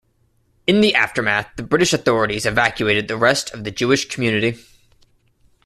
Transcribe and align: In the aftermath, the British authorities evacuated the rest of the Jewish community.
In 0.65 0.81
the 0.81 0.95
aftermath, 0.95 1.51
the 1.57 1.61
British 1.61 1.93
authorities 1.93 2.47
evacuated 2.47 3.07
the 3.07 3.17
rest 3.17 3.53
of 3.53 3.65
the 3.65 3.69
Jewish 3.69 4.07
community. 4.09 4.57